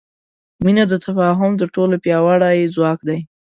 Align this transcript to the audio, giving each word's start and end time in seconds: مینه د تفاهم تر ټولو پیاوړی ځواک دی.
مینه 0.63 0.83
د 0.89 0.93
تفاهم 1.05 1.51
تر 1.61 1.67
ټولو 1.75 1.95
پیاوړی 2.03 2.57
ځواک 2.75 2.99
دی. 3.09 3.19